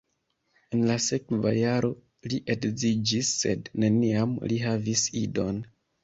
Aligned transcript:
En 0.75 0.79
la 0.91 0.93
sekva 1.07 1.49
jaro 1.57 1.91
li 2.31 2.39
edziĝis 2.53 3.29
sed 3.41 3.69
neniam 3.83 4.33
li 4.53 4.57
havis 4.63 5.05
idon. 5.21 5.61